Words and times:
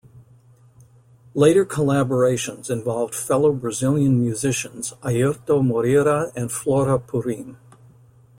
Later 1.35 1.63
collaborations 1.63 2.71
involved 2.71 3.13
fellow 3.13 3.53
Brazilian 3.53 4.19
musicians 4.19 4.93
Airto 5.03 5.61
Moreira 5.63 6.31
and 6.35 6.51
Flora 6.51 6.97
Purim. 6.97 7.59